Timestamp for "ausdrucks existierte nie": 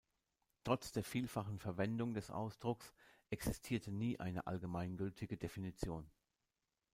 2.31-4.19